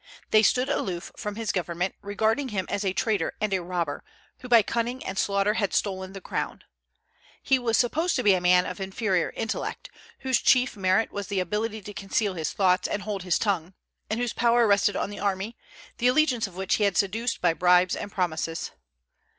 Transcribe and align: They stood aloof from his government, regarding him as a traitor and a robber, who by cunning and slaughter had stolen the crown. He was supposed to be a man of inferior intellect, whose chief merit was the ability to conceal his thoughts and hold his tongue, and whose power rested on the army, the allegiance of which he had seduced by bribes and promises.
They 0.31 0.41
stood 0.41 0.67
aloof 0.67 1.11
from 1.15 1.35
his 1.35 1.51
government, 1.51 1.93
regarding 2.01 2.49
him 2.49 2.65
as 2.69 2.83
a 2.83 2.91
traitor 2.91 3.35
and 3.39 3.53
a 3.53 3.61
robber, 3.61 4.03
who 4.39 4.47
by 4.49 4.63
cunning 4.63 5.05
and 5.05 5.15
slaughter 5.15 5.53
had 5.53 5.75
stolen 5.75 6.13
the 6.13 6.19
crown. 6.19 6.63
He 7.43 7.59
was 7.59 7.77
supposed 7.77 8.15
to 8.15 8.23
be 8.23 8.33
a 8.33 8.41
man 8.41 8.65
of 8.65 8.79
inferior 8.81 9.31
intellect, 9.35 9.91
whose 10.21 10.41
chief 10.41 10.75
merit 10.75 11.11
was 11.11 11.27
the 11.27 11.39
ability 11.39 11.83
to 11.83 11.93
conceal 11.93 12.33
his 12.33 12.51
thoughts 12.51 12.87
and 12.87 13.03
hold 13.03 13.21
his 13.21 13.37
tongue, 13.37 13.75
and 14.09 14.19
whose 14.19 14.33
power 14.33 14.65
rested 14.65 14.95
on 14.95 15.11
the 15.11 15.19
army, 15.19 15.55
the 15.99 16.07
allegiance 16.07 16.47
of 16.47 16.55
which 16.55 16.77
he 16.77 16.83
had 16.83 16.97
seduced 16.97 17.39
by 17.39 17.53
bribes 17.53 17.95
and 17.95 18.11
promises. 18.11 18.71